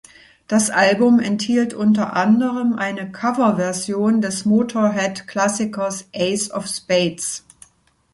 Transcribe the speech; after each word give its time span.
Das 0.47 0.71
Album 0.71 1.19
enthielt 1.19 1.75
unter 1.75 2.15
anderem 2.15 2.73
eine 2.73 3.11
Coverversion 3.11 4.19
des 4.19 4.45
Motörhead-Klassikers 4.45 6.09
"Ace 6.11 6.49
Of 6.49 6.65
Spades". 6.65 7.45